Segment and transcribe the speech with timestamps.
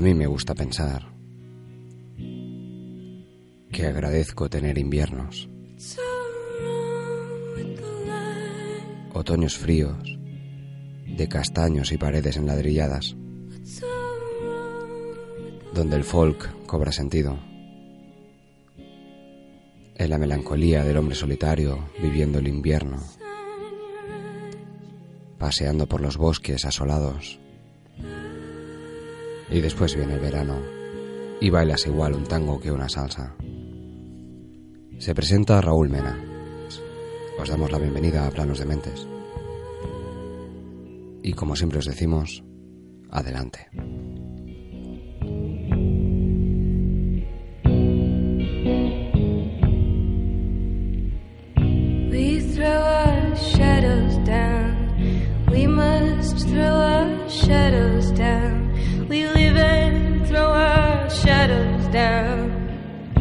[0.00, 1.12] A mí me gusta pensar
[3.70, 5.50] que agradezco tener inviernos,
[9.12, 10.18] otoños fríos,
[11.06, 13.14] de castaños y paredes enladrilladas,
[15.74, 17.38] donde el folk cobra sentido.
[19.96, 23.02] En la melancolía del hombre solitario viviendo el invierno,
[25.36, 27.39] paseando por los bosques asolados.
[29.50, 30.60] Y después viene el verano
[31.40, 33.34] y bailas igual un tango que una salsa.
[34.98, 36.18] Se presenta Raúl Mena.
[37.40, 39.08] Os damos la bienvenida a Planos de Mentes.
[41.22, 42.44] Y como siempre os decimos,
[43.10, 43.68] adelante.
[52.10, 55.48] We throw our shadows down.
[55.50, 58.59] We must throw our shadows down.
[59.10, 63.12] We live and throw our shadows down.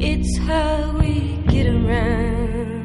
[0.00, 2.75] It's how we get around.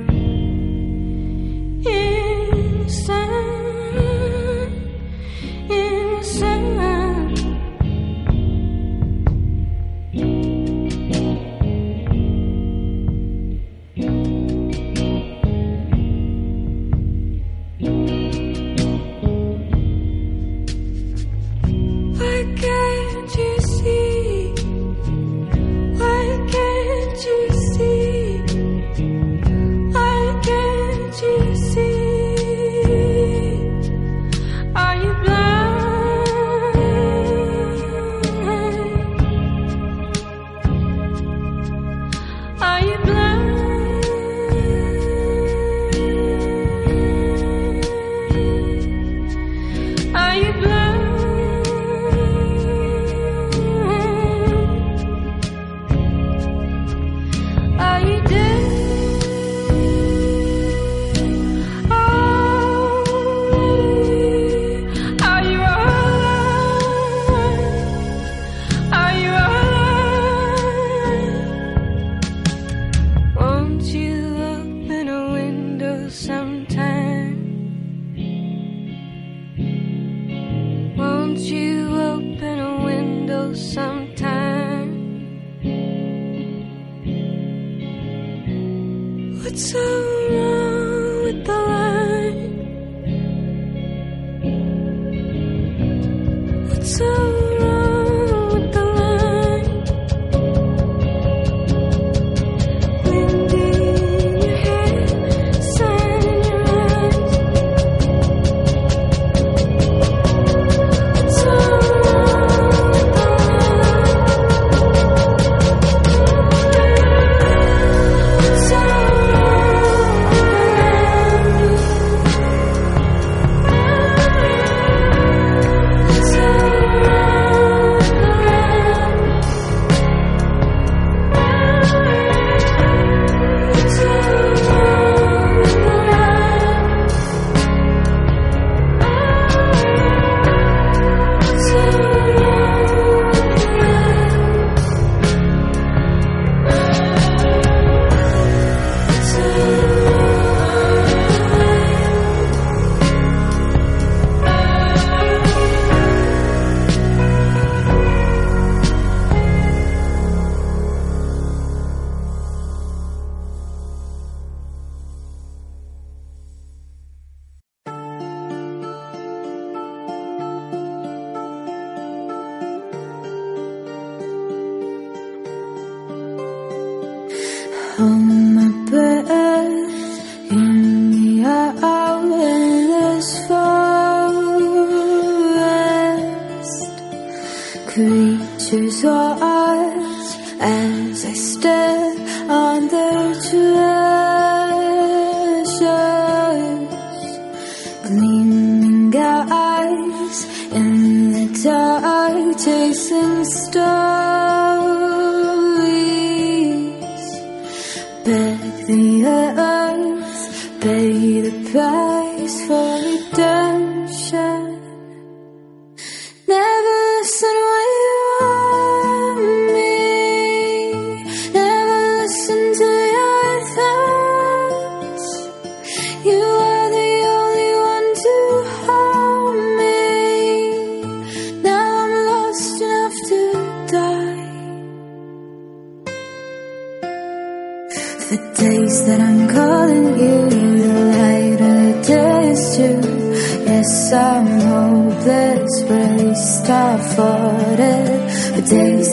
[210.81, 214.50] Pay the price for redemption.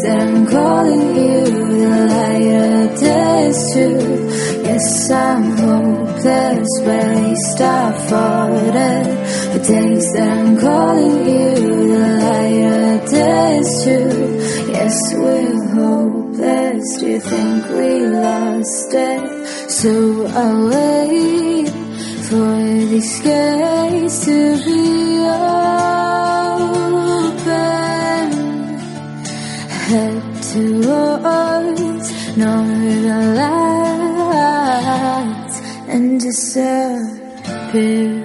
[0.09, 1.45] That I'm calling you,
[1.81, 3.99] the lighter days too.
[4.69, 9.07] Yes, I'm hopeless, least I fought it.
[9.53, 11.55] The days that I'm calling you,
[11.93, 14.73] the lighter days too.
[14.73, 16.85] Yes, we're hopeless.
[17.01, 19.23] Do you think we lost it?
[19.79, 19.91] So
[20.27, 21.69] I'll wait
[22.29, 22.57] for
[22.93, 25.58] these gates to be.
[29.89, 30.21] Head
[30.53, 33.37] towards northern
[34.21, 35.57] lights
[35.89, 38.18] and disappear.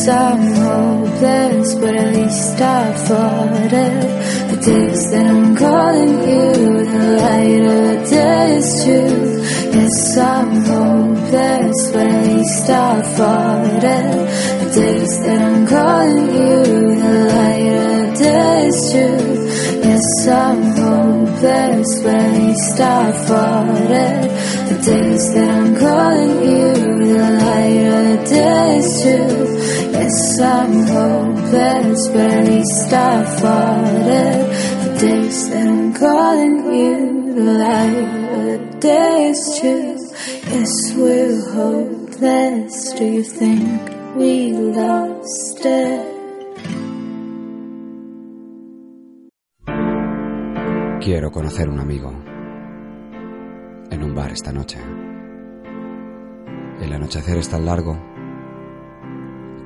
[0.00, 4.50] Yes, I'm hopeless, but at least I fought it.
[4.50, 6.52] The days that I'm calling you,
[6.86, 9.44] the lighter days too.
[9.76, 14.64] Yes, I'm hopeless, but at least I fought it.
[14.64, 16.64] The days that I'm calling you,
[17.04, 19.40] the lighter days too.
[19.86, 24.30] Yes, I'm hopeless, but at least I fought it.
[24.70, 26.72] The days that I'm calling you,
[27.12, 29.89] the light of the day is too.
[30.10, 32.08] Yes, I'm hopeless.
[34.82, 37.54] The days that I'm calling you, the
[39.60, 39.96] too.
[40.50, 42.92] Yes, we're hopeless.
[42.98, 43.80] Do you think
[44.16, 46.06] we lost it?
[51.04, 52.10] Quiero conocer un amigo.
[53.92, 54.78] En un bar esta noche.
[56.80, 57.96] El anochecer es tan largo,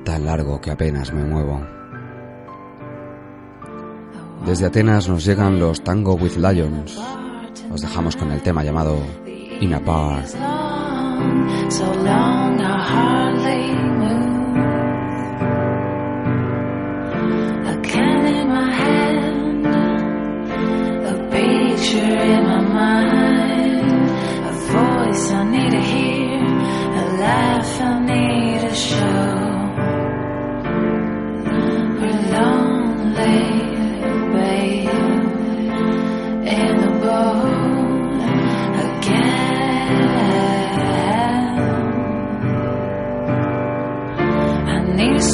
[0.05, 1.59] tan largo que apenas me muevo.
[4.45, 6.97] Desde Atenas nos llegan los Tango with Lions.
[7.73, 8.95] Os dejamos con el tema llamado
[9.59, 10.23] In a Bar.
[25.27, 29.54] I need to hear, a laugh I need to show.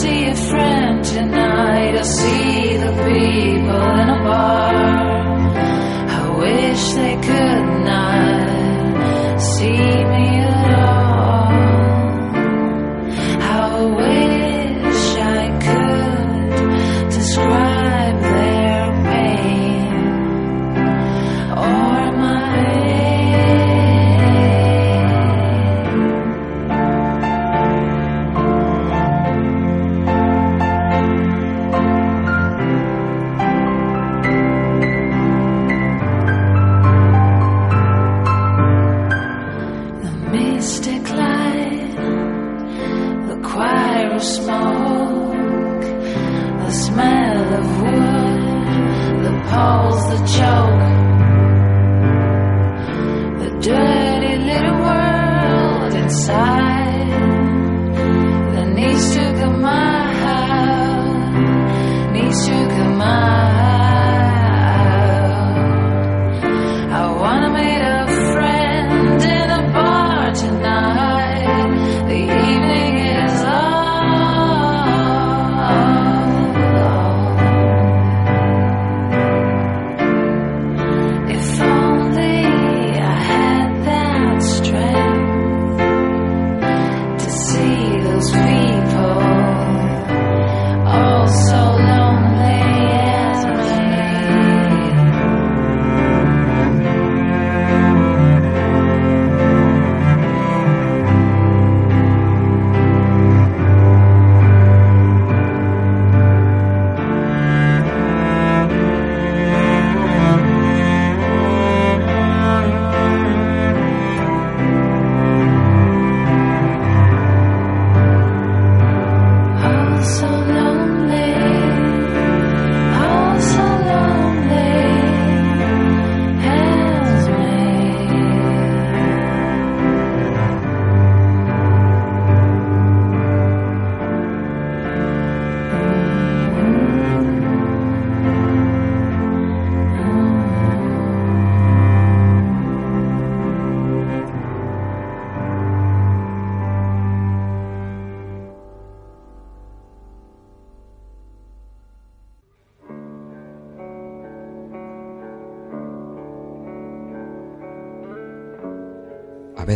[0.01, 1.95] See a friend tonight.
[1.95, 3.60] I see the people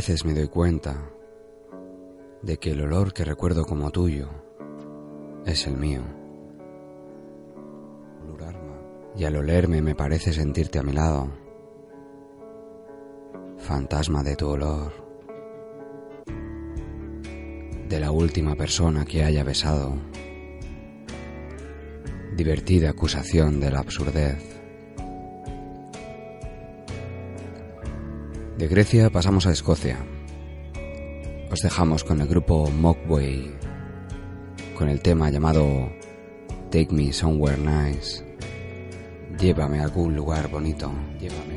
[0.07, 1.09] veces me doy cuenta
[2.43, 4.29] de que el olor que recuerdo como tuyo
[5.47, 6.03] es el mío.
[9.17, 11.31] Y al olerme me parece sentirte a mi lado.
[13.57, 14.93] Fantasma de tu olor.
[17.89, 19.95] De la última persona que haya besado.
[22.35, 24.54] Divertida acusación de la absurdez.
[28.57, 29.97] De Grecia pasamos a Escocia.
[31.51, 33.51] Os dejamos con el grupo Mogwai,
[34.77, 35.91] con el tema llamado
[36.71, 38.23] Take Me Somewhere Nice.
[39.37, 41.54] Llévame a algún lugar bonito, llévame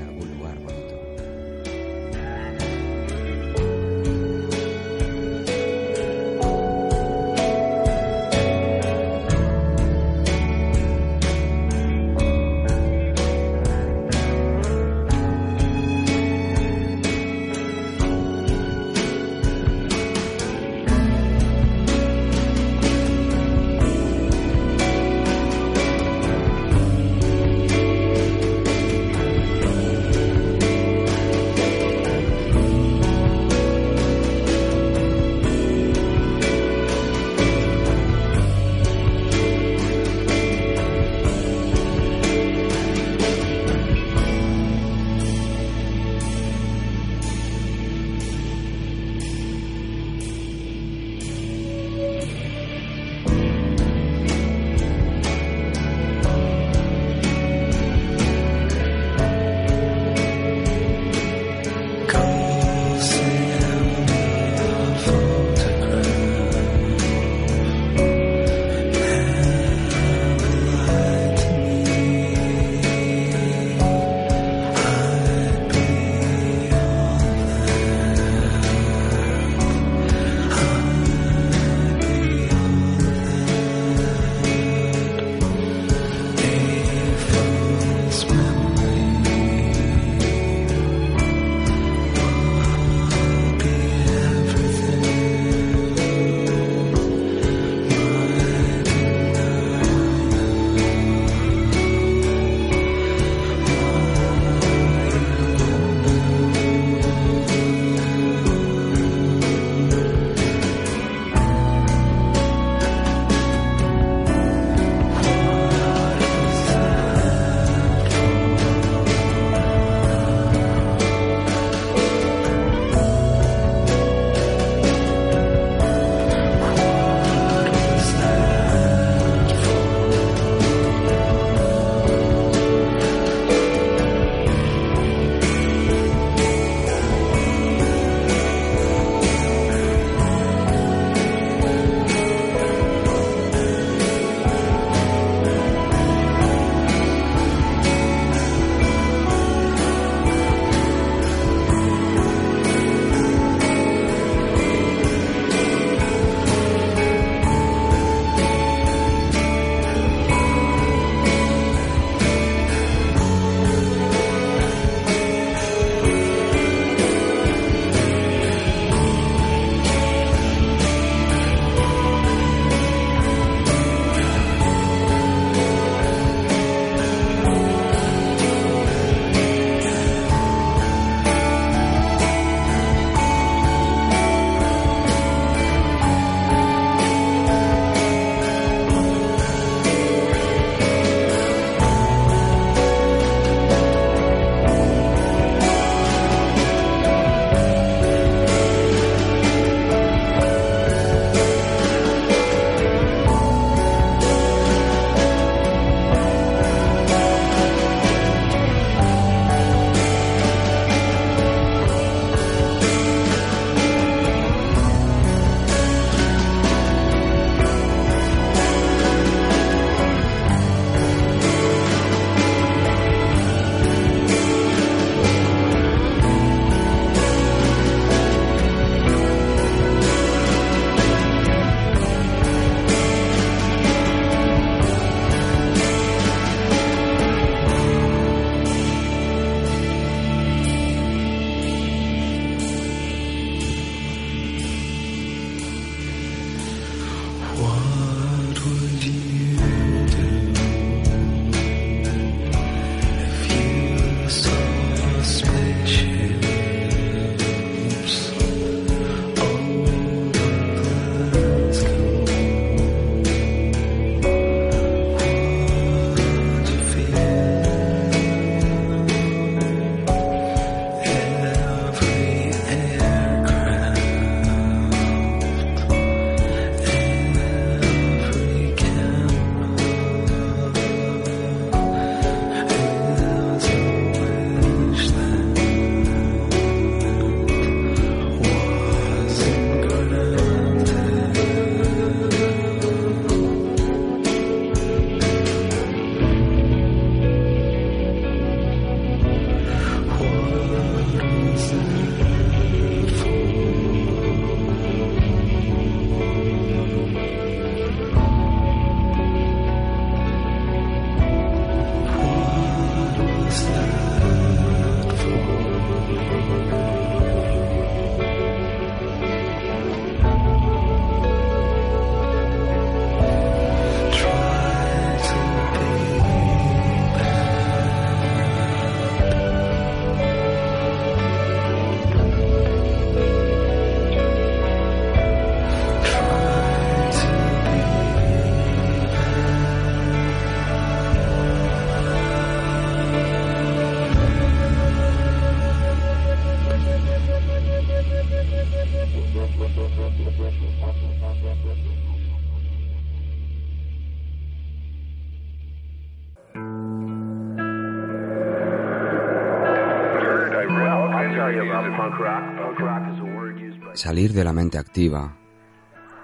[364.08, 365.36] Salir de la mente activa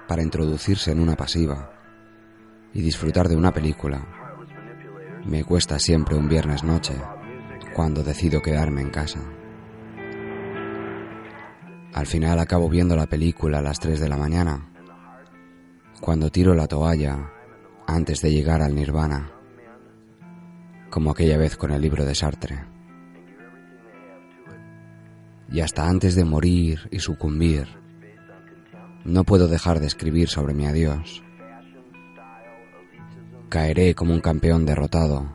[0.09, 1.71] para introducirse en una pasiva
[2.73, 4.01] y disfrutar de una película
[5.27, 6.95] me cuesta siempre un viernes noche
[7.75, 9.21] cuando decido quedarme en casa.
[11.93, 14.73] Al final acabo viendo la película a las 3 de la mañana,
[16.01, 17.33] cuando tiro la toalla
[17.87, 19.31] antes de llegar al nirvana,
[20.89, 22.74] como aquella vez con el libro de Sartre.
[25.51, 27.69] Y hasta antes de morir y sucumbir,
[29.05, 31.23] no puedo dejar de escribir sobre mi adiós.
[33.49, 35.35] Caeré como un campeón derrotado,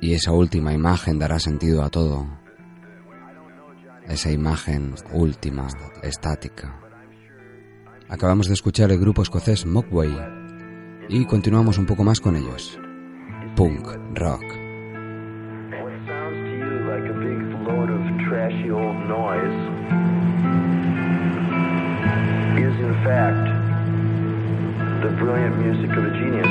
[0.00, 2.26] y esa última imagen dará sentido a todo.
[4.06, 5.68] Esa imagen última,
[6.02, 6.80] estática.
[8.08, 10.10] Acabamos de escuchar el grupo escocés Mogwai
[11.08, 12.78] y continuamos un poco más con ellos.
[13.54, 14.59] Punk rock.
[19.10, 19.58] Noise
[22.62, 23.42] is in fact
[25.02, 26.46] the brilliant music of a genius,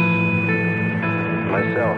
[1.47, 1.95] myself.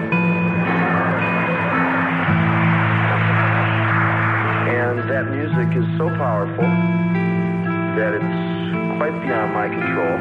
[4.69, 6.69] And that music is so powerful
[7.97, 10.15] that it's quite beyond my control.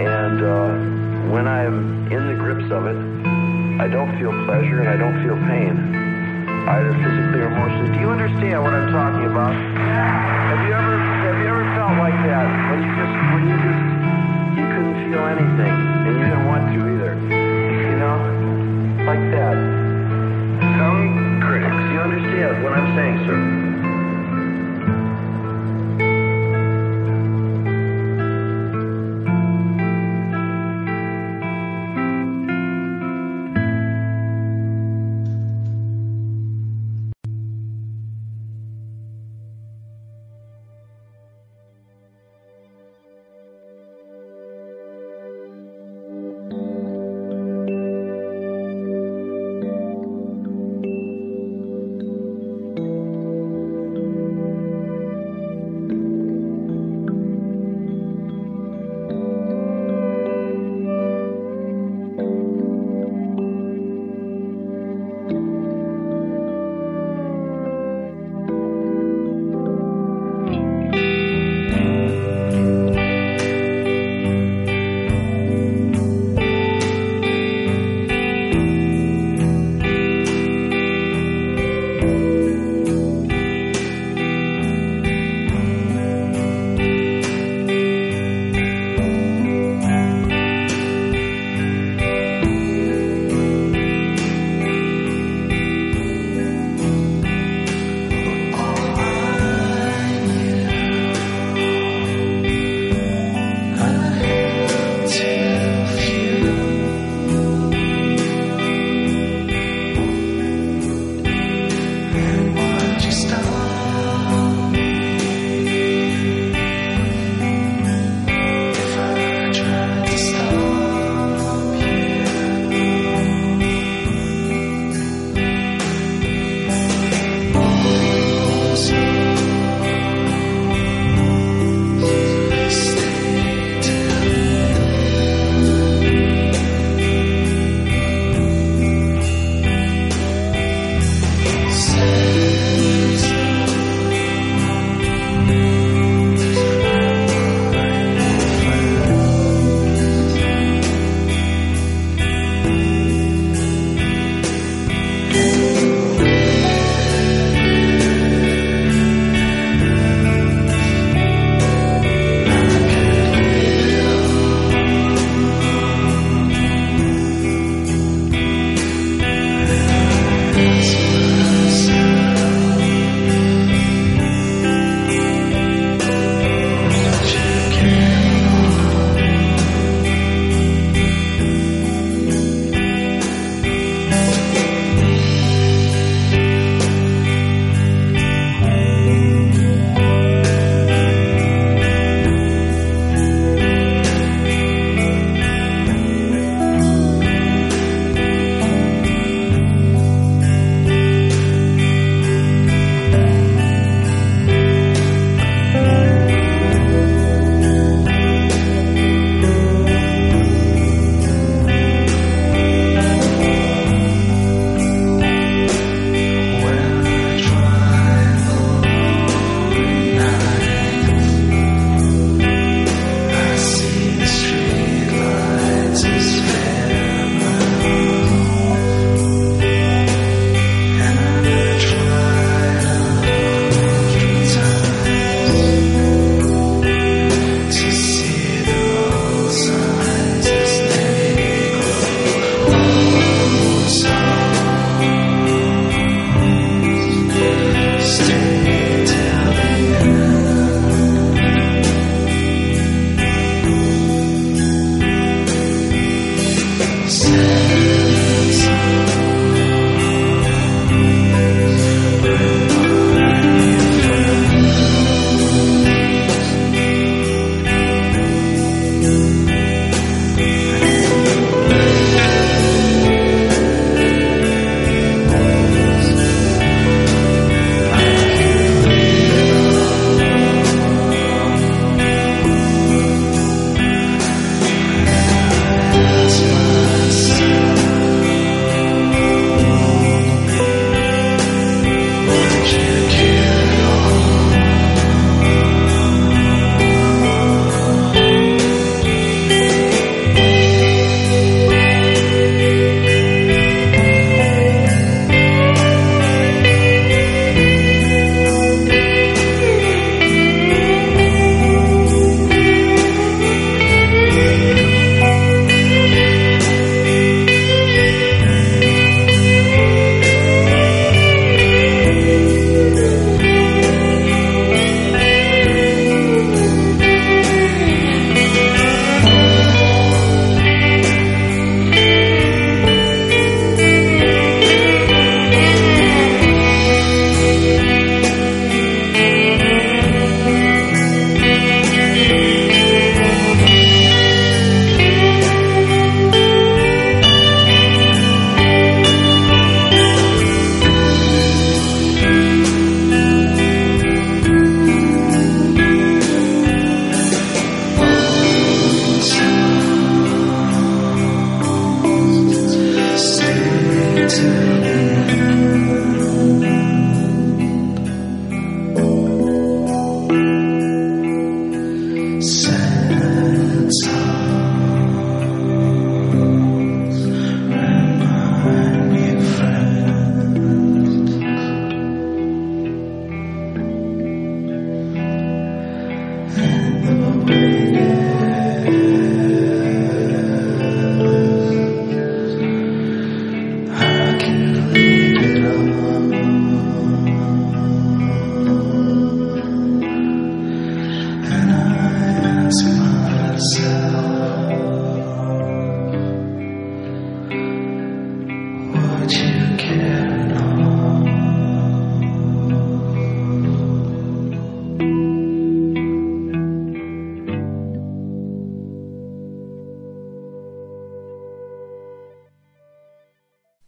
[0.00, 2.96] And uh, when I'm in the grips of it,
[3.82, 6.01] I don't feel pleasure and I don't feel pain,
[6.68, 7.90] either physically or emotionally.
[7.90, 9.50] Do you understand what I'm talking about?
[9.50, 10.94] Have you ever
[11.26, 13.82] have you ever felt like that when you just when you just
[14.54, 15.74] you couldn't feel anything
[16.06, 17.12] and you didn't want to either?
[17.18, 18.16] You know,
[19.02, 19.58] like that.
[20.78, 23.11] Some critics, you understand what I'm saying,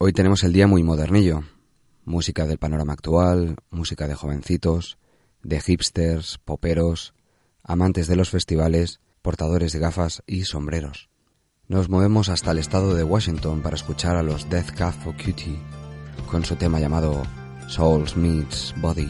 [0.07, 1.45] Hoy tenemos el día muy modernillo.
[2.05, 4.99] Música del panorama actual, música de jovencitos,
[5.43, 7.15] de hipsters, poperos,
[7.63, 11.09] amantes de los festivales, portadores de gafas y sombreros.
[11.69, 15.59] Nos movemos hasta el estado de Washington para escuchar a los Death Cab for Cutie
[16.31, 17.23] con su tema llamado
[17.69, 19.09] Souls Meets Body.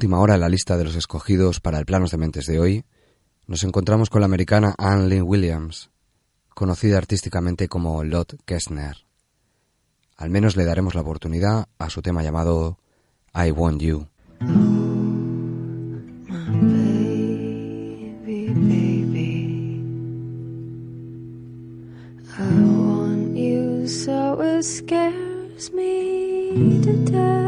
[0.00, 2.84] Última hora en la lista de los escogidos para el Planos de Mentes de hoy,
[3.46, 5.90] nos encontramos con la americana Anne Lynn Williams,
[6.54, 8.96] conocida artísticamente como Lot Kessner.
[10.16, 12.78] Al menos le daremos la oportunidad a su tema llamado
[13.34, 14.06] I Want You.
[24.62, 27.39] scares me to death.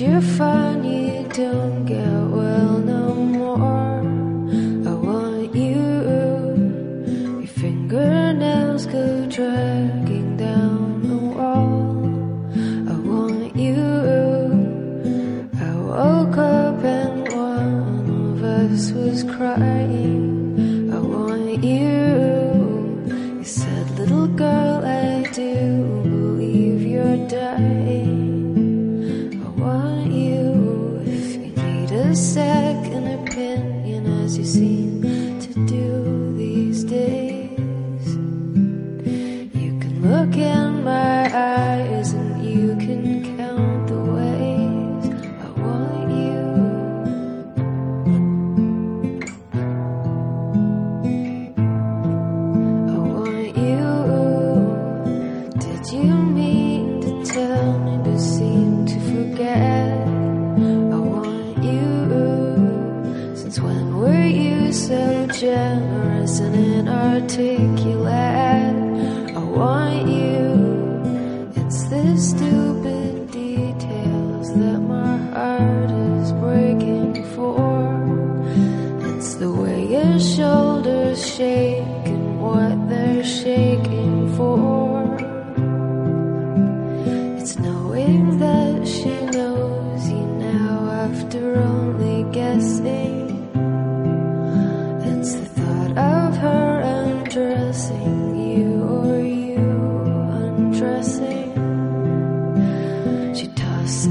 [0.00, 1.77] you find you don't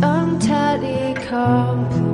[0.04, 2.07] untidy car.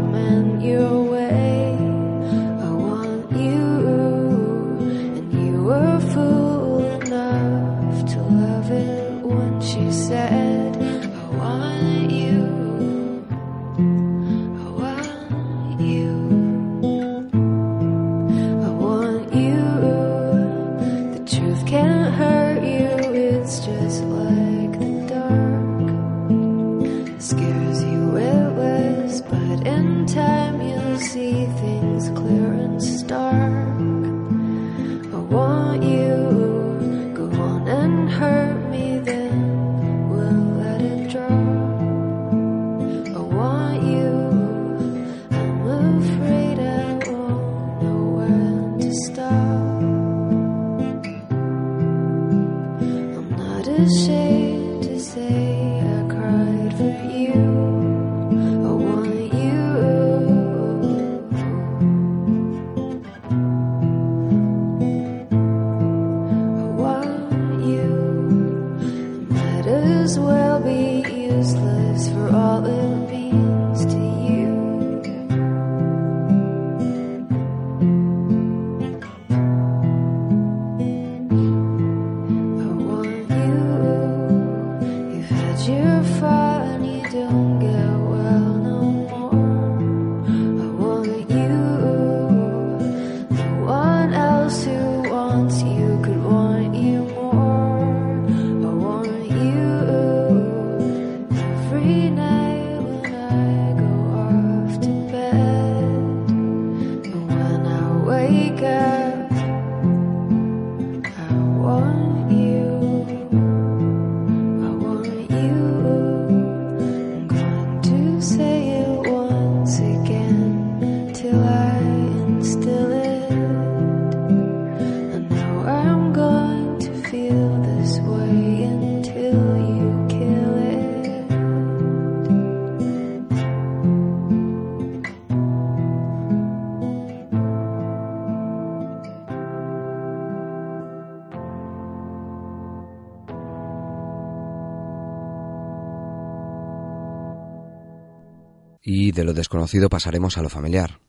[149.13, 150.99] De lo desconocido pasaremos a lo familiar.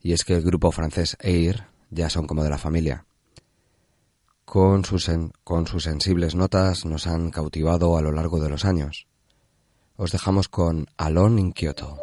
[0.00, 3.06] Y es que el grupo francés Air ya son como de la familia.
[4.44, 5.10] Con sus,
[5.42, 9.06] con sus sensibles notas nos han cautivado a lo largo de los años.
[9.96, 11.98] Os dejamos con Alone in Kyoto.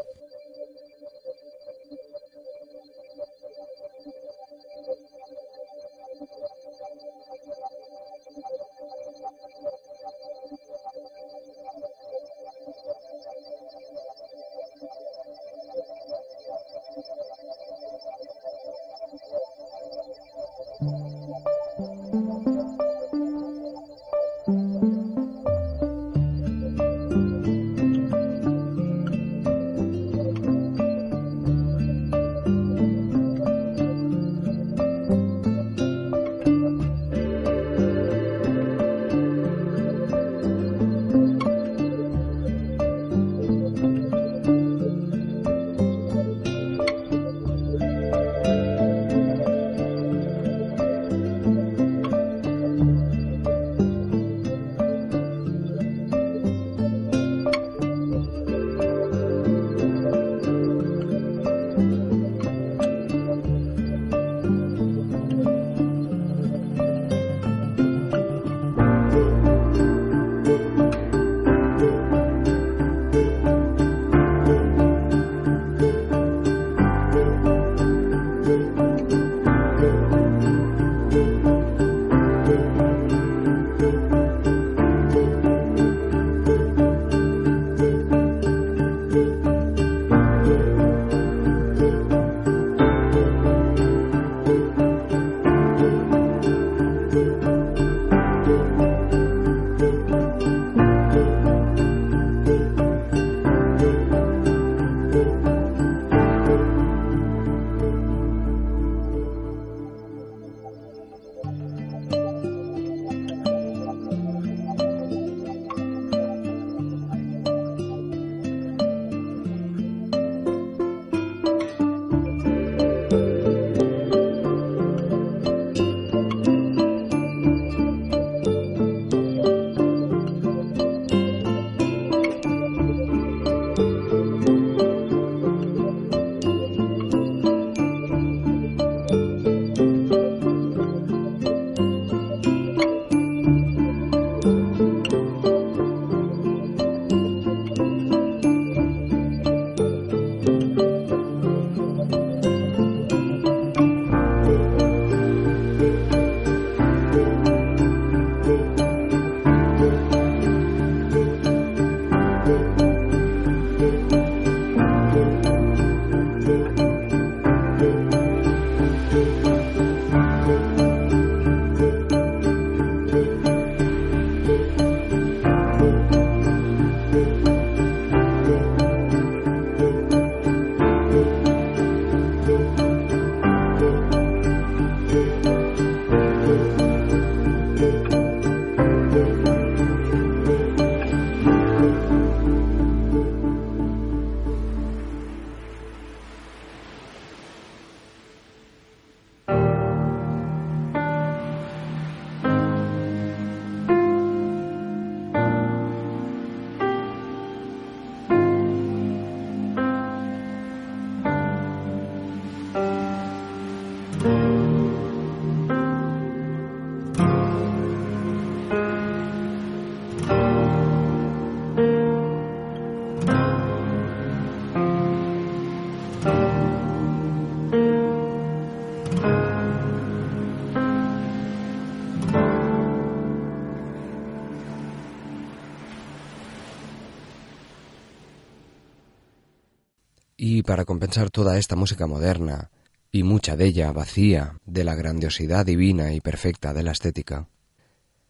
[240.61, 242.69] Y para compensar toda esta música moderna,
[243.11, 247.47] y mucha de ella vacía de la grandiosidad divina y perfecta de la estética,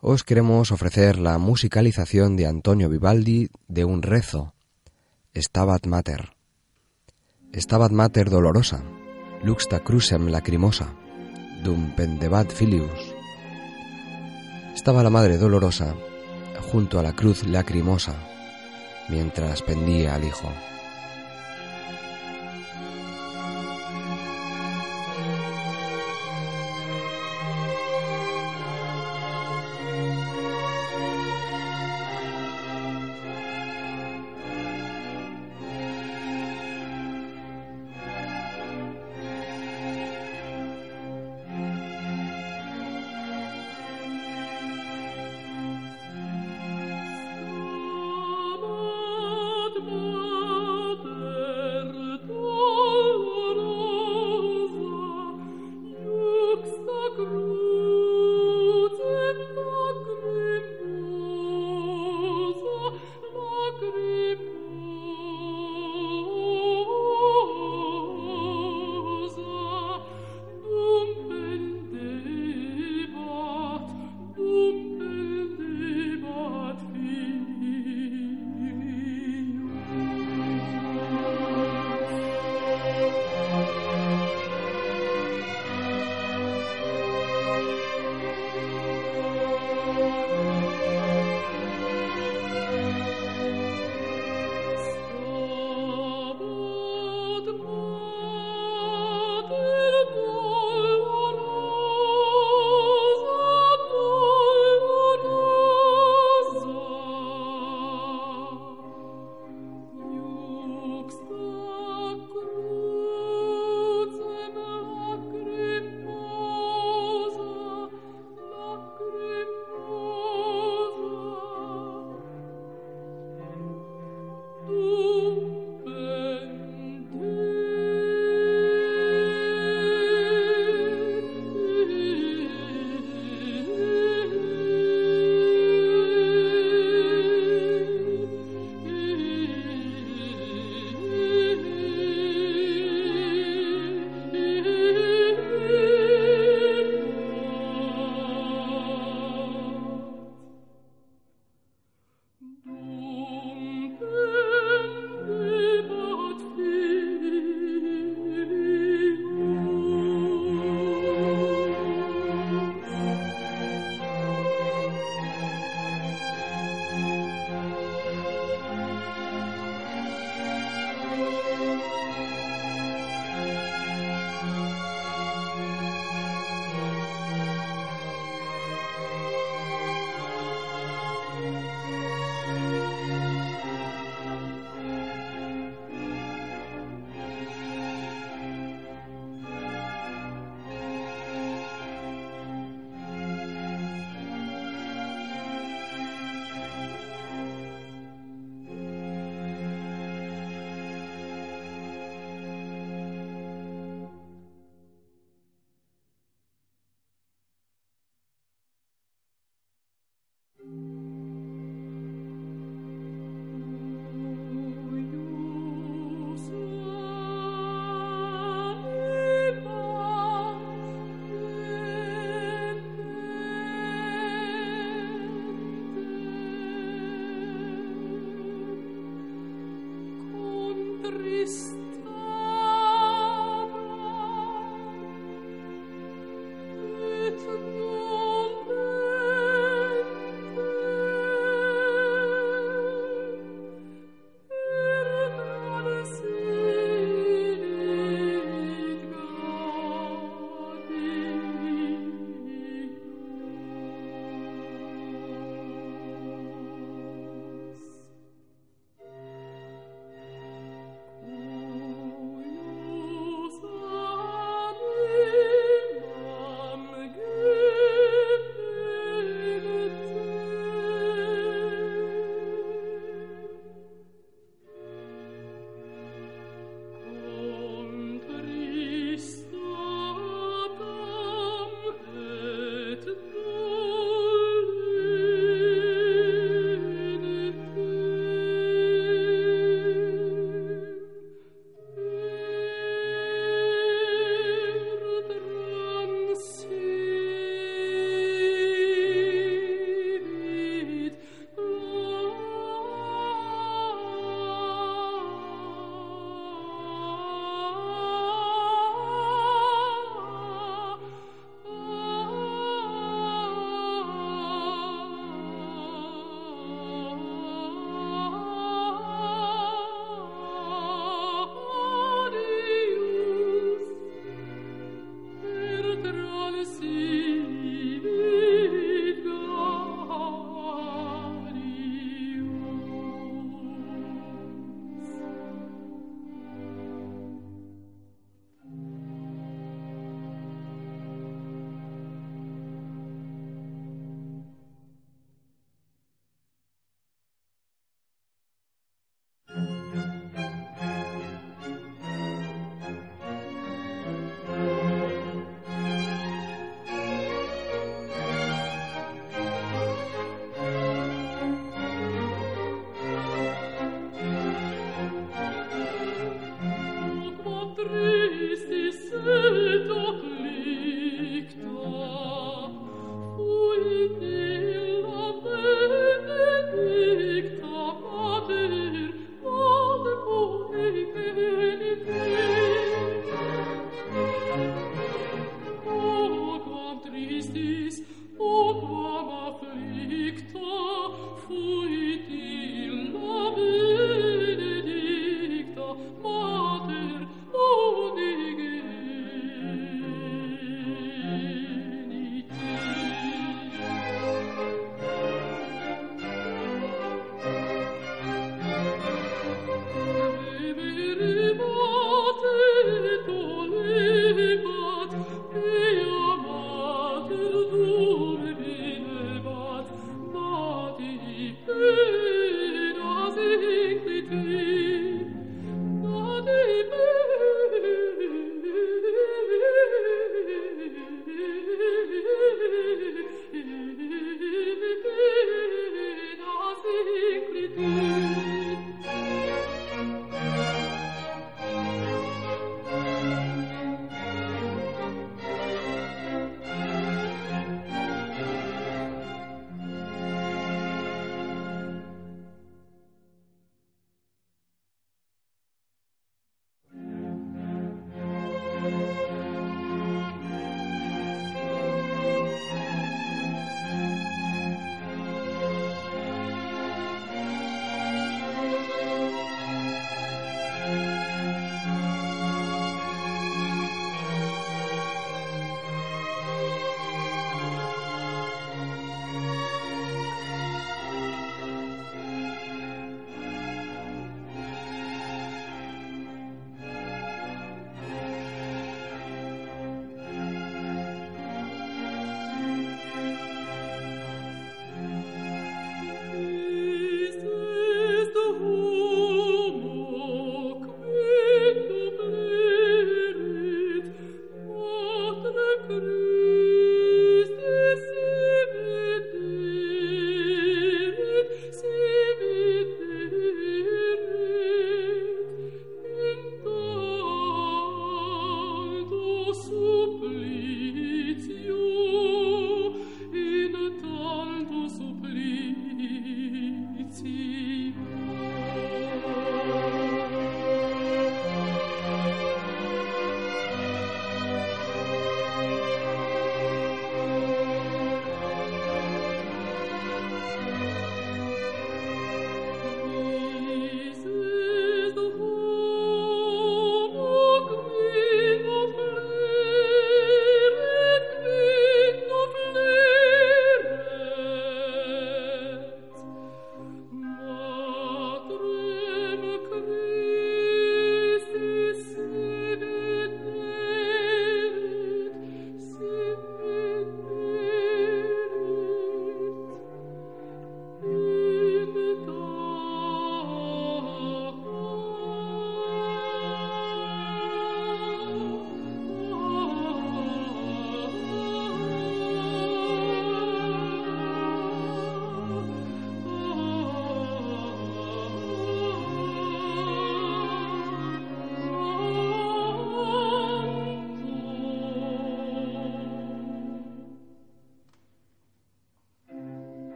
[0.00, 4.54] os queremos ofrecer la musicalización de Antonio Vivaldi de un rezo,
[5.36, 6.30] Stabat Mater.
[7.54, 8.82] Stabat Mater dolorosa,
[9.42, 10.94] luxta crucem lacrimosa,
[11.62, 13.14] dum pendebat filius.
[14.74, 15.94] Estaba la Madre Dolorosa
[16.72, 18.16] junto a la cruz lacrimosa,
[19.10, 20.48] mientras pendía al Hijo.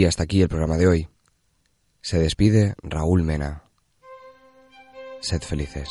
[0.00, 1.08] Y hasta aquí el programa de hoy.
[2.00, 3.64] Se despide Raúl Mena.
[5.20, 5.90] Sed felices.